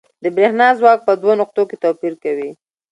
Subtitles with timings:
[0.23, 2.49] د برېښنا ځواک په دوو نقطو کې توپیر کوي.